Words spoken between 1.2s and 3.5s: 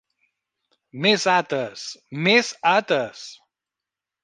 Ates, més Ates!